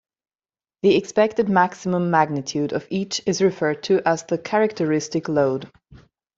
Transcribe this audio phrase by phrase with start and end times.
[0.81, 5.69] The expected maximum magnitude of each is referred to as the characteristic load.